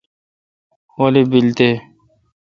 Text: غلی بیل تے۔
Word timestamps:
غلی 0.95 1.23
بیل 1.31 1.47
تے۔ 1.57 1.69